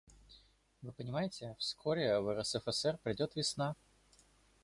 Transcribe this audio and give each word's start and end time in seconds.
Вы 0.81 0.91
понимаете, 0.93 1.55
вскоре 1.59 2.19
в 2.21 2.33
РСФСР 2.35 2.97
придет 3.03 3.35
весна. 3.35 3.75